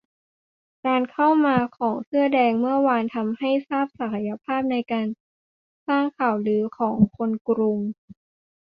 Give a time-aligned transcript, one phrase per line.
[0.85, 5.07] การเข้ามาของเสื้อแดงเมื่อวานทำให้ทราบศักยภาพในการ
[5.87, 7.79] สร้างข่าวลือของคนกรุง